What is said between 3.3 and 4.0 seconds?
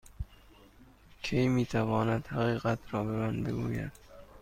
بگوید؟